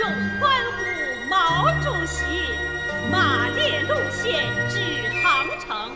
[0.00, 2.24] 用欢呼，毛主席，
[3.12, 5.94] 马列路线指航程，